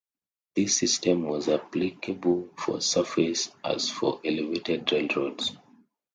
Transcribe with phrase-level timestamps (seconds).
[0.55, 5.55] This system was as applicable for surface as for elevated railroads.